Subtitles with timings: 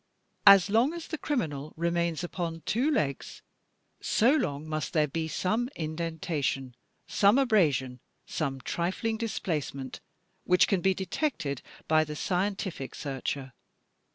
[0.47, 3.43] As long as the criminal remains upon two legs
[4.01, 6.73] so long must there be some indentation,
[7.05, 9.99] some abrasion, some trifling displacement
[10.43, 13.53] which can be detected by the scientific searcher.